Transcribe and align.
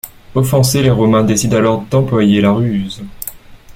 Offensés, 0.33 0.81
les 0.81 0.89
Romains 0.89 1.23
décident 1.23 1.57
alors 1.57 1.81
d'employer 1.91 2.41
la 2.41 2.53
ruse. 2.53 3.03